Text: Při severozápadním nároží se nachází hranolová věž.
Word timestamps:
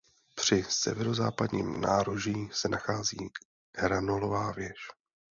Při 0.35 0.63
severozápadním 0.69 1.81
nároží 1.81 2.49
se 2.51 2.69
nachází 2.69 3.31
hranolová 3.77 4.51
věž. 4.51 4.87